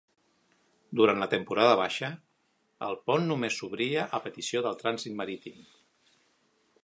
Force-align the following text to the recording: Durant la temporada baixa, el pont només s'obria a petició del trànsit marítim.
Durant 0.99 1.19
la 1.23 1.27
temporada 1.33 1.75
baixa, 1.81 2.09
el 2.87 2.97
pont 3.09 3.27
només 3.31 3.59
s'obria 3.61 4.07
a 4.19 4.23
petició 4.25 4.67
del 4.69 4.79
trànsit 4.83 5.17
marítim. 5.21 5.63